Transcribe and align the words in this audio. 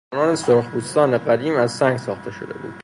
سنان 0.11 0.35
سرخپوستان 0.35 1.17
قدیم 1.17 1.55
از 1.55 1.71
سنگ 1.71 1.97
ساخته 1.97 2.31
شده 2.31 2.53
بود. 2.53 2.73